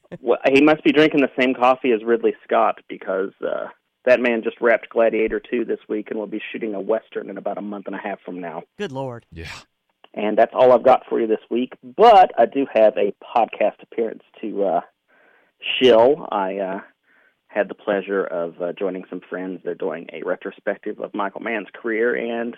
[0.20, 3.68] well, he must be drinking the same coffee as Ridley Scott because uh,
[4.04, 7.38] that man just wrapped Gladiator 2 this week and will be shooting a Western in
[7.38, 8.62] about a month and a half from now.
[8.78, 9.26] Good Lord.
[9.32, 9.50] Yeah.
[10.12, 11.72] And that's all I've got for you this week.
[11.82, 14.80] But I do have a podcast appearance to uh,
[15.80, 16.28] shill.
[16.30, 16.80] I uh,
[17.48, 19.60] had the pleasure of uh, joining some friends.
[19.64, 22.56] They're doing a retrospective of Michael Mann's career, and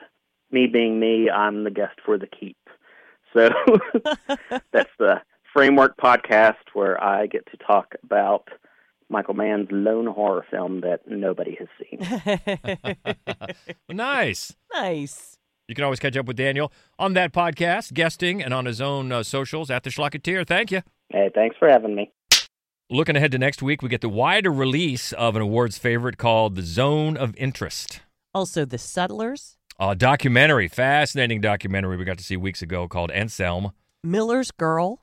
[0.50, 2.58] me being me, I'm the guest for the keep.
[3.34, 3.50] So
[4.72, 5.20] that's the
[5.56, 8.46] Framework podcast where I get to talk about
[9.08, 12.94] Michael Mann's lone horror film that nobody has seen.
[13.88, 14.54] nice.
[14.74, 15.38] Nice.
[15.66, 19.10] You can always catch up with Daniel on that podcast, guesting, and on his own
[19.10, 20.46] uh, socials at the Schlocketeer.
[20.46, 20.82] Thank you.
[21.08, 22.12] Hey, thanks for having me.
[22.90, 26.54] Looking ahead to next week, we get the wider release of an awards favorite called
[26.54, 28.02] The Zone of Interest.
[28.34, 33.72] Also, The Settlers, A documentary, fascinating documentary we got to see weeks ago called Anselm.
[34.04, 35.00] Miller's Girl,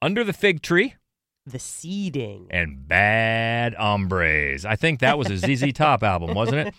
[0.00, 0.94] Under the Fig Tree,
[1.46, 2.46] The Seeding.
[2.50, 4.64] and Bad Hombres.
[4.64, 6.74] I think that was a ZZ Top album, wasn't it?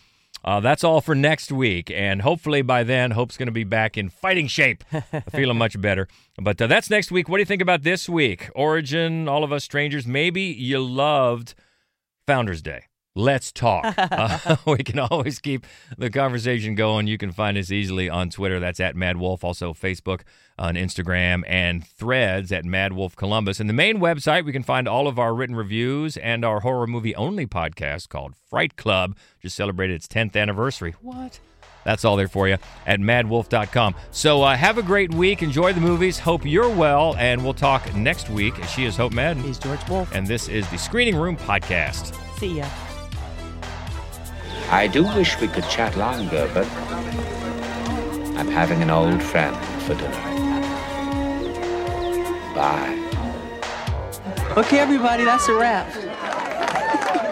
[0.45, 3.97] Uh, that's all for next week, and hopefully by then, Hope's going to be back
[3.97, 4.85] in fighting shape,
[5.31, 6.07] feeling much better.
[6.41, 7.27] But uh, that's next week.
[7.27, 8.49] What do you think about this week?
[8.55, 10.07] Origin, All of Us Strangers.
[10.07, 11.55] Maybe you loved
[12.25, 12.83] Founders Day.
[13.19, 13.95] Let's talk.
[14.09, 15.65] Uh, we can always keep
[15.97, 17.07] the conversation going.
[17.07, 18.59] You can find us easily on Twitter.
[18.59, 19.43] That's at Mad Wolf.
[19.43, 20.21] Also Facebook,
[20.57, 23.59] on Instagram, and Threads at Mad Wolf Columbus.
[23.59, 26.87] And the main website, we can find all of our written reviews and our horror
[26.87, 29.15] movie only podcast called Fright Club.
[29.41, 30.95] Just celebrated its 10th anniversary.
[31.01, 31.39] What?
[31.83, 33.95] That's all there for you at maddwolf.com.
[34.11, 35.43] So uh, have a great week.
[35.43, 36.19] Enjoy the movies.
[36.19, 37.15] Hope you're well.
[37.17, 38.55] And we'll talk next week.
[38.65, 39.43] She is Hope Madden.
[39.43, 40.13] He's George Wolf.
[40.13, 42.15] And this is the Screening Room Podcast.
[42.37, 42.67] See ya.
[44.71, 46.67] I do wish we could chat longer, but
[48.37, 50.11] I'm having an old friend for dinner.
[52.53, 52.95] Bye.
[54.57, 57.25] Okay, everybody, that's a wrap.